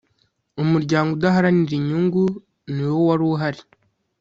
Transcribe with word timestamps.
umuryango 0.63 1.09
udaharanira 1.17 1.73
inyungu 1.79 2.23
niwowaruhari` 2.73 3.61